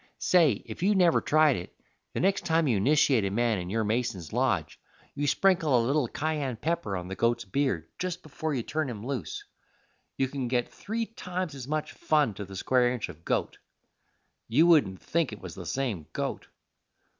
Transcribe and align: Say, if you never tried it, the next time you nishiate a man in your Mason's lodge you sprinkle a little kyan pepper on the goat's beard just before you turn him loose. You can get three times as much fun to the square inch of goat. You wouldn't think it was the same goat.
Say, 0.17 0.63
if 0.65 0.81
you 0.81 0.95
never 0.95 1.21
tried 1.21 1.57
it, 1.57 1.75
the 2.15 2.19
next 2.19 2.43
time 2.43 2.67
you 2.67 2.79
nishiate 2.79 3.23
a 3.23 3.29
man 3.29 3.59
in 3.59 3.69
your 3.69 3.83
Mason's 3.83 4.33
lodge 4.33 4.79
you 5.13 5.27
sprinkle 5.27 5.77
a 5.79 5.85
little 5.85 6.07
kyan 6.07 6.55
pepper 6.57 6.97
on 6.97 7.07
the 7.07 7.13
goat's 7.15 7.45
beard 7.45 7.87
just 7.99 8.23
before 8.23 8.55
you 8.55 8.63
turn 8.63 8.89
him 8.89 9.05
loose. 9.05 9.43
You 10.17 10.27
can 10.27 10.47
get 10.47 10.73
three 10.73 11.05
times 11.05 11.53
as 11.53 11.67
much 11.67 11.91
fun 11.91 12.33
to 12.33 12.45
the 12.45 12.55
square 12.55 12.91
inch 12.91 13.09
of 13.09 13.23
goat. 13.23 13.59
You 14.47 14.65
wouldn't 14.65 15.03
think 15.03 15.31
it 15.31 15.39
was 15.39 15.53
the 15.53 15.67
same 15.67 16.07
goat. 16.13 16.47